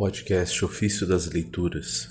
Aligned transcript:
Podcast 0.00 0.64
Ofício 0.64 1.06
das 1.06 1.26
Leituras, 1.26 2.08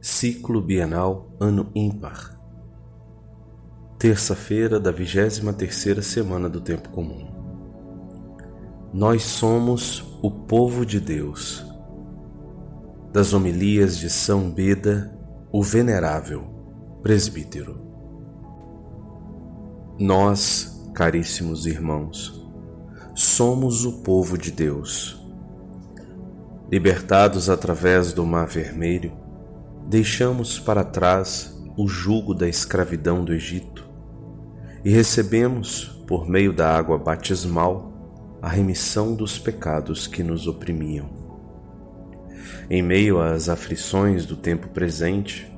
Ciclo 0.00 0.62
Bienal 0.62 1.30
Ano 1.38 1.70
Ímpar, 1.74 2.40
terça-feira 3.98 4.80
da 4.80 4.90
23ª 4.90 6.00
semana 6.00 6.48
do 6.48 6.58
Tempo 6.58 6.88
Comum. 6.88 7.30
Nós 8.94 9.24
somos 9.24 10.18
o 10.22 10.30
povo 10.30 10.86
de 10.86 10.98
Deus. 10.98 11.66
Das 13.12 13.34
homilias 13.34 13.98
de 13.98 14.08
São 14.08 14.50
Beda, 14.50 15.14
o 15.52 15.62
Venerável, 15.62 16.44
Presbítero. 17.02 17.78
Nós, 20.00 20.82
caríssimos 20.94 21.66
irmãos, 21.66 22.42
somos 23.14 23.84
o 23.84 24.00
povo 24.00 24.38
de 24.38 24.50
Deus 24.50 25.25
Libertados 26.68 27.48
através 27.48 28.12
do 28.12 28.26
Mar 28.26 28.48
Vermelho, 28.48 29.12
deixamos 29.88 30.58
para 30.58 30.82
trás 30.82 31.56
o 31.76 31.86
jugo 31.86 32.34
da 32.34 32.48
escravidão 32.48 33.24
do 33.24 33.32
Egito 33.32 33.84
e 34.84 34.90
recebemos, 34.90 36.02
por 36.08 36.28
meio 36.28 36.52
da 36.52 36.76
água 36.76 36.98
batismal, 36.98 37.92
a 38.42 38.48
remissão 38.48 39.14
dos 39.14 39.38
pecados 39.38 40.08
que 40.08 40.24
nos 40.24 40.48
oprimiam. 40.48 41.08
Em 42.68 42.82
meio 42.82 43.20
às 43.20 43.48
aflições 43.48 44.26
do 44.26 44.36
tempo 44.36 44.66
presente, 44.70 45.48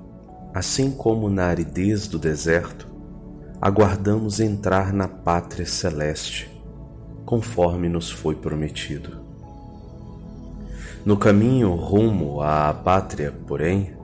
assim 0.52 0.90
como 0.90 1.30
na 1.30 1.46
aridez 1.46 2.06
do 2.06 2.18
deserto, 2.18 2.86
aguardamos 3.58 4.40
entrar 4.40 4.92
na 4.92 5.08
pátria 5.08 5.64
celeste, 5.64 6.50
conforme 7.24 7.88
nos 7.88 8.10
foi 8.10 8.34
prometido. 8.34 9.27
No 11.08 11.16
caminho 11.16 11.74
rumo 11.74 12.42
à 12.42 12.70
pátria, 12.70 13.32
porém, 13.46 13.96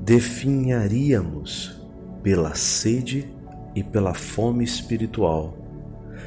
definharíamos 0.00 1.76
pela 2.22 2.54
sede 2.54 3.28
e 3.74 3.82
pela 3.82 4.14
fome 4.14 4.62
espiritual 4.62 5.56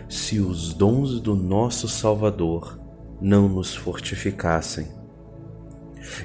se 0.10 0.42
os 0.42 0.74
dons 0.74 1.22
do 1.22 1.38
nosso 1.38 1.88
Salvador 1.88 2.78
não 3.22 3.48
nos 3.48 3.74
fortificassem 3.74 4.90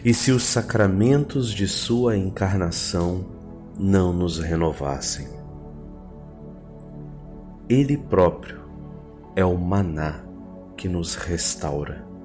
e 0.05 0.13
se 0.13 0.33
os 0.33 0.43
sacramentos 0.43 1.53
de 1.53 1.69
Sua 1.69 2.17
encarnação 2.17 3.27
não 3.79 4.13
nos 4.13 4.41
renovassem. 4.41 5.29
Ele 7.69 7.97
próprio 7.97 8.61
é 9.37 9.45
o 9.45 9.57
maná 9.57 10.25
que 10.77 10.89
nos 10.89 11.15
restaura 11.15 12.16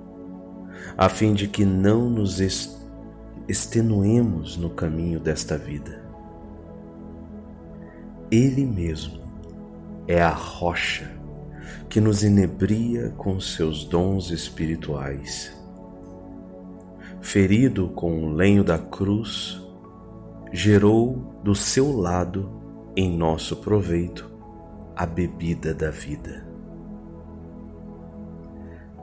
a 0.97 1.09
fim 1.09 1.33
de 1.33 1.47
que 1.47 1.65
não 1.65 2.09
nos 2.09 2.39
extenuemos 3.47 4.57
no 4.57 4.69
caminho 4.69 5.19
desta 5.19 5.57
vida. 5.57 6.01
Ele 8.31 8.65
mesmo 8.65 9.19
é 10.07 10.21
a 10.21 10.29
rocha 10.29 11.11
que 11.89 11.99
nos 11.99 12.23
inebria 12.23 13.09
com 13.17 13.39
seus 13.39 13.83
dons 13.83 14.31
espirituais. 14.31 15.53
Ferido 17.19 17.89
com 17.89 18.23
o 18.23 18.33
lenho 18.33 18.63
da 18.63 18.77
cruz, 18.77 19.61
gerou 20.51 21.39
do 21.43 21.53
seu 21.53 21.91
lado, 21.91 22.49
em 22.95 23.15
nosso 23.15 23.57
proveito, 23.57 24.31
a 24.95 25.05
bebida 25.05 25.73
da 25.73 25.89
vida. 25.89 26.50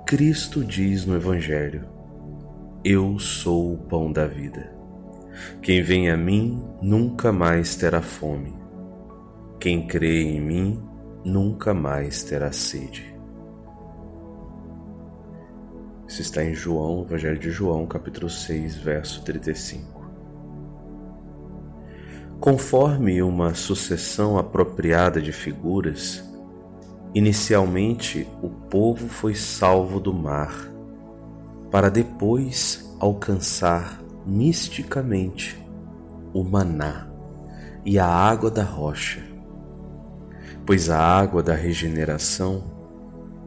Cristo 0.09 0.65
diz 0.65 1.05
no 1.05 1.15
Evangelho: 1.15 1.87
Eu 2.83 3.19
sou 3.19 3.75
o 3.75 3.77
pão 3.77 4.11
da 4.11 4.27
vida. 4.27 4.75
Quem 5.61 5.83
vem 5.83 6.11
a 6.11 6.17
mim 6.17 6.65
nunca 6.81 7.31
mais 7.31 7.77
terá 7.77 8.01
fome. 8.01 8.55
Quem 9.61 9.87
crê 9.87 10.23
em 10.23 10.41
mim 10.41 10.83
nunca 11.23 11.75
mais 11.75 12.23
terá 12.23 12.51
sede. 12.51 13.15
Isso 16.07 16.23
está 16.23 16.43
em 16.43 16.55
João, 16.55 17.03
Evangelho 17.03 17.39
de 17.39 17.51
João, 17.51 17.87
capítulo 17.87 18.31
6, 18.31 18.77
verso 18.77 19.23
35. 19.25 20.11
Conforme 22.41 23.23
uma 23.23 23.53
sucessão 23.53 24.39
apropriada 24.39 25.21
de 25.21 25.33
figuras, 25.33 26.27
Inicialmente, 27.19 28.29
o 28.41 28.49
povo 28.49 29.09
foi 29.09 29.35
salvo 29.35 29.99
do 29.99 30.15
mar, 30.15 30.55
para 31.69 31.91
depois 31.91 32.95
alcançar 33.01 34.01
misticamente 34.25 35.61
o 36.33 36.45
maná 36.45 37.09
e 37.85 37.99
a 37.99 38.07
água 38.07 38.53
da 38.53 38.63
rocha. 38.63 39.21
Pois 40.65 40.91
a 40.91 41.01
água 41.01 41.43
da 41.43 41.57
regeneração 41.57 42.63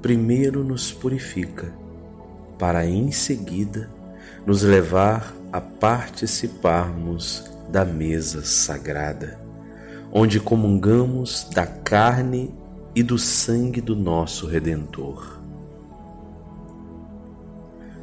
primeiro 0.02 0.66
nos 0.66 0.92
purifica, 0.92 1.74
para 2.60 2.86
em 2.86 3.10
seguida 3.10 3.90
nos 4.46 4.64
levar 4.64 5.34
a 5.50 5.62
participarmos 5.62 7.50
da 7.70 7.86
mesa 7.86 8.44
sagrada, 8.44 9.40
onde 10.12 10.42
comungamos 10.42 11.48
da 11.54 11.66
carne 11.66 12.54
e 12.94 13.02
do 13.02 13.18
sangue 13.18 13.80
do 13.80 13.96
nosso 13.96 14.48
Redentor. 14.48 15.40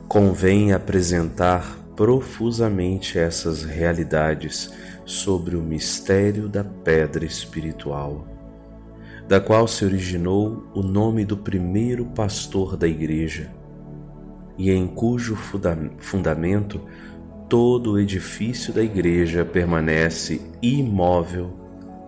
Convém 0.08 0.72
apresentar 0.72 1.78
profusamente 1.94 3.18
essas 3.18 3.64
realidades 3.64 4.72
sobre 5.04 5.56
o 5.56 5.60
mistério 5.60 6.48
da 6.48 6.64
pedra 6.64 7.24
espiritual, 7.24 8.26
da 9.26 9.40
qual 9.40 9.68
se 9.68 9.84
originou 9.84 10.66
o 10.74 10.82
nome 10.82 11.24
do 11.24 11.36
primeiro 11.36 12.06
pastor 12.06 12.76
da 12.76 12.88
Igreja, 12.88 13.50
e 14.56 14.70
em 14.70 14.86
cujo 14.86 15.36
fundamento 15.36 16.80
todo 17.48 17.92
o 17.92 17.98
edifício 17.98 18.72
da 18.72 18.82
Igreja 18.82 19.44
permanece 19.44 20.40
imóvel 20.62 21.52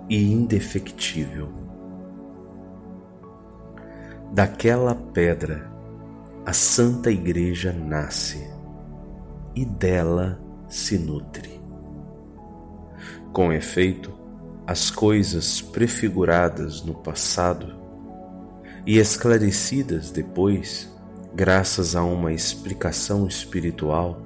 e 0.08 0.32
indefectível. 0.32 1.69
Daquela 4.32 4.94
pedra 4.94 5.68
a 6.46 6.52
Santa 6.52 7.10
Igreja 7.10 7.72
nasce 7.72 8.48
e 9.56 9.64
dela 9.64 10.40
se 10.68 10.96
nutre. 10.96 11.60
Com 13.32 13.52
efeito, 13.52 14.12
as 14.64 14.88
coisas 14.88 15.60
prefiguradas 15.60 16.80
no 16.80 16.94
passado 16.94 17.74
e 18.86 18.98
esclarecidas 18.98 20.12
depois, 20.12 20.88
graças 21.34 21.96
a 21.96 22.04
uma 22.04 22.32
explicação 22.32 23.26
espiritual, 23.26 24.22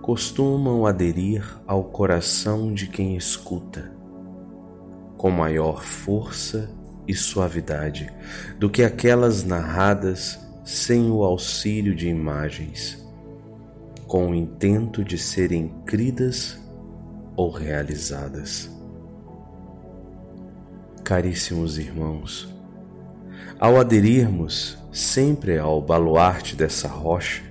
costumam 0.00 0.86
aderir 0.86 1.44
ao 1.66 1.84
coração 1.84 2.72
de 2.72 2.86
quem 2.86 3.18
escuta, 3.18 3.92
com 5.18 5.30
maior 5.30 5.84
força 5.84 6.70
e 7.10 7.14
suavidade 7.14 8.08
do 8.56 8.70
que 8.70 8.84
aquelas 8.84 9.42
narradas 9.42 10.38
sem 10.64 11.10
o 11.10 11.24
auxílio 11.24 11.92
de 11.92 12.08
imagens, 12.08 13.04
com 14.06 14.30
o 14.30 14.34
intento 14.34 15.02
de 15.02 15.18
serem 15.18 15.74
cridas 15.84 16.56
ou 17.34 17.50
realizadas. 17.50 18.70
Caríssimos 21.02 21.78
irmãos, 21.78 22.48
ao 23.58 23.80
aderirmos 23.80 24.78
sempre 24.92 25.58
ao 25.58 25.82
baluarte 25.82 26.54
dessa 26.54 26.86
rocha, 26.86 27.42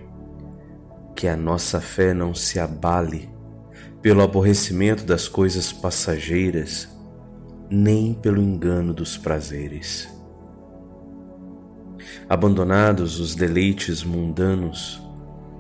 que 1.13 1.27
a 1.27 1.35
nossa 1.35 1.81
fé 1.81 2.13
não 2.13 2.33
se 2.33 2.62
abale 2.62 3.27
pelo 4.01 4.21
aborrecimento 4.21 5.03
das 5.03 5.27
coisas 5.27 5.73
passageiras 5.73 6.88
nem 7.69 8.13
pelo 8.13 8.42
engano 8.42 8.94
dos 8.94 9.18
prazeres. 9.18 10.10
Abandonados 12.27 13.19
os 13.19 13.36
deleites 13.36 14.04
mundanos, 14.04 15.01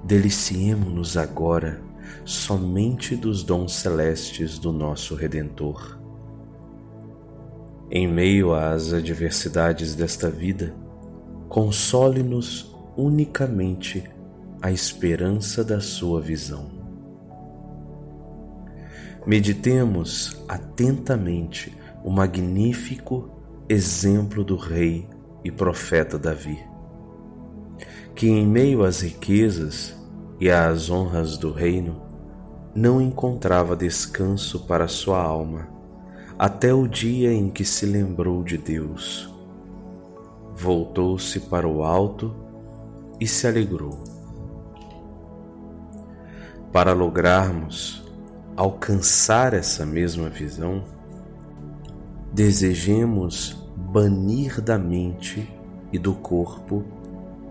deliciemo-nos 0.03 1.17
agora 1.17 1.81
somente 2.25 3.15
dos 3.15 3.43
dons 3.43 3.73
celestes 3.73 4.57
do 4.57 4.71
nosso 4.71 5.15
Redentor. 5.15 5.97
Em 7.91 8.07
meio 8.07 8.53
às 8.53 8.93
adversidades 8.93 9.95
desta 9.95 10.29
vida, 10.29 10.75
console-nos 11.47 12.75
unicamente 12.95 14.03
a 14.61 14.71
esperança 14.71 15.63
da 15.63 15.79
sua 15.79 16.21
visão. 16.21 16.69
Meditemos 19.25 20.43
atentamente 20.47 21.75
o 22.03 22.09
magnífico 22.09 23.29
exemplo 23.67 24.43
do 24.43 24.55
rei 24.55 25.07
e 25.43 25.51
profeta 25.51 26.17
Davi, 26.17 26.59
que 28.15 28.27
em 28.27 28.45
meio 28.47 28.83
às 28.83 29.01
riquezas 29.01 29.95
e 30.39 30.49
às 30.49 30.89
honras 30.89 31.37
do 31.37 31.51
reino, 31.51 32.01
não 32.73 33.01
encontrava 33.01 33.75
descanso 33.75 34.65
para 34.65 34.87
sua 34.87 35.21
alma, 35.21 35.67
até 36.37 36.73
o 36.73 36.87
dia 36.87 37.33
em 37.33 37.49
que 37.49 37.65
se 37.65 37.85
lembrou 37.85 38.43
de 38.43 38.57
Deus. 38.57 39.33
Voltou-se 40.53 41.41
para 41.41 41.67
o 41.67 41.83
alto 41.83 42.33
e 43.19 43.27
se 43.27 43.47
alegrou. 43.47 44.03
Para 46.71 46.93
lograrmos 46.93 48.03
alcançar 48.55 49.53
essa 49.53 49.85
mesma 49.85 50.29
visão, 50.29 50.83
desejemos 52.33 53.57
banir 53.75 54.61
da 54.61 54.77
mente 54.77 55.49
e 55.91 55.97
do 55.97 56.13
corpo 56.13 56.83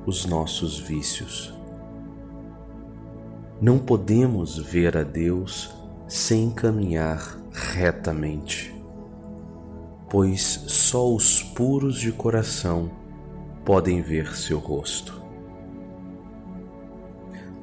os 0.07 0.25
nossos 0.25 0.79
vícios. 0.79 1.55
Não 3.61 3.79
podemos 3.79 4.57
ver 4.57 4.97
a 4.97 5.03
Deus 5.03 5.75
sem 6.07 6.51
caminhar 6.51 7.39
retamente, 7.51 8.73
pois 10.09 10.43
só 10.69 11.13
os 11.13 11.43
puros 11.43 11.99
de 11.99 12.13
coração 12.13 12.91
podem 13.65 14.01
ver 14.01 14.35
seu 14.37 14.59
rosto. 14.59 15.21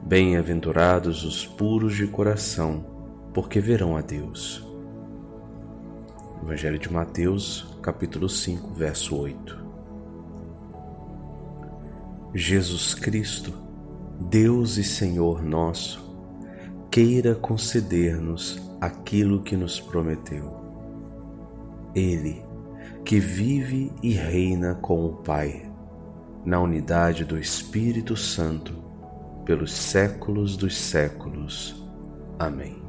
Bem-aventurados 0.03 1.23
os 1.23 1.47
puros 1.47 1.95
de 1.95 2.06
coração, 2.06 2.85
porque 3.33 3.59
verão 3.59 3.97
a 3.97 4.01
Deus. 4.01 4.75
Evangelho 6.45 6.77
de 6.77 6.94
Mateus, 6.94 7.65
capítulo 7.81 8.30
5, 8.30 8.71
verso 8.75 9.18
8. 9.18 9.65
Jesus 12.36 12.94
Cristo, 12.94 13.51
Deus 14.30 14.77
e 14.77 14.83
Senhor 14.83 15.42
nosso, 15.42 16.06
queira 16.92 17.33
conceder-nos 17.33 18.62
aquilo 18.80 19.42
que 19.42 19.57
nos 19.57 19.80
prometeu. 19.80 20.53
Ele, 21.95 22.45
que 23.03 23.19
vive 23.19 23.91
e 24.03 24.12
reina 24.12 24.75
com 24.75 25.03
o 25.03 25.15
Pai, 25.24 25.68
na 26.45 26.59
unidade 26.59 27.25
do 27.25 27.39
Espírito 27.39 28.15
Santo, 28.15 28.71
pelos 29.45 29.74
séculos 29.74 30.56
dos 30.56 30.77
séculos. 30.77 31.83
Amém. 32.38 32.84